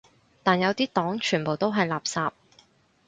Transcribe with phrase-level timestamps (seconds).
[0.41, 2.31] 但有啲黨全部都係垃圾